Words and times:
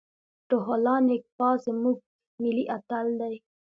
روح 0.51 0.65
الله 0.75 0.97
نیکپا 1.07 1.47
زموږ 1.65 1.97
ملي 2.41 2.65
اتل 2.75 3.07
دی. 3.19 3.35